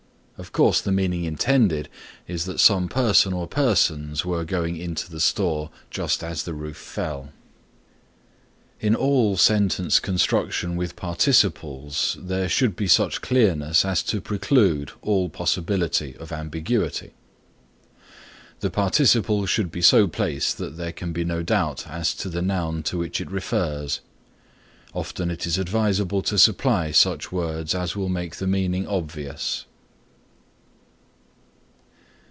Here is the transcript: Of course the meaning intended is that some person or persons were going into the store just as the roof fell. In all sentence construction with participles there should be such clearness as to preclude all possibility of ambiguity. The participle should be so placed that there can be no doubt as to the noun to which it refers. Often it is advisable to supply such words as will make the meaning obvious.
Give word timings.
Of 0.37 0.51
course 0.53 0.81
the 0.81 0.91
meaning 0.91 1.25
intended 1.25 1.87
is 2.27 2.45
that 2.45 2.59
some 2.59 2.87
person 2.87 3.31
or 3.31 3.45
persons 3.45 4.25
were 4.25 4.43
going 4.43 4.75
into 4.75 5.07
the 5.07 5.19
store 5.19 5.69
just 5.91 6.23
as 6.23 6.41
the 6.41 6.55
roof 6.55 6.77
fell. 6.77 7.29
In 8.79 8.95
all 8.95 9.37
sentence 9.37 9.99
construction 9.99 10.75
with 10.75 10.95
participles 10.95 12.17
there 12.19 12.49
should 12.49 12.75
be 12.75 12.87
such 12.87 13.21
clearness 13.21 13.85
as 13.85 14.01
to 14.01 14.19
preclude 14.19 14.91
all 15.03 15.29
possibility 15.29 16.17
of 16.17 16.31
ambiguity. 16.31 17.11
The 18.61 18.71
participle 18.71 19.45
should 19.45 19.69
be 19.71 19.83
so 19.83 20.07
placed 20.07 20.57
that 20.57 20.75
there 20.75 20.91
can 20.91 21.13
be 21.13 21.23
no 21.23 21.43
doubt 21.43 21.85
as 21.87 22.15
to 22.15 22.29
the 22.29 22.41
noun 22.41 22.81
to 22.89 22.97
which 22.97 23.21
it 23.21 23.29
refers. 23.29 23.99
Often 24.95 25.29
it 25.29 25.45
is 25.45 25.59
advisable 25.59 26.23
to 26.23 26.39
supply 26.39 26.89
such 26.89 27.31
words 27.31 27.75
as 27.75 27.95
will 27.95 28.09
make 28.09 28.37
the 28.37 28.47
meaning 28.47 28.87
obvious. 28.87 29.65